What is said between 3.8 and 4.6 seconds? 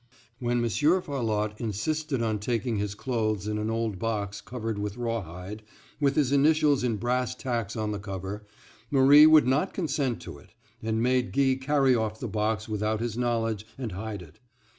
box